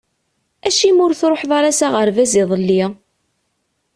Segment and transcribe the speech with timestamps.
[0.67, 2.83] Acimi ur truḥeḍ ara s aɣerbaz iḍelli?